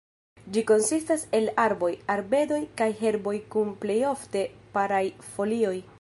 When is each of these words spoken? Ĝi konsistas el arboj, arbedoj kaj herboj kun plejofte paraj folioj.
Ĝi 0.53 0.61
konsistas 0.69 1.25
el 1.39 1.51
arboj, 1.65 1.91
arbedoj 2.15 2.59
kaj 2.81 2.89
herboj 3.03 3.37
kun 3.57 3.73
plejofte 3.85 4.43
paraj 4.79 5.07
folioj. 5.35 5.81